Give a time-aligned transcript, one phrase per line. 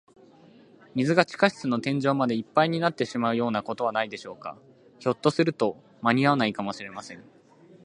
[0.95, 4.57] 水が地下室の天井までいっぱいになってしまうようなことはないでしょうか。
[4.97, 7.23] ひょっとすると、まにあわないかもしれません。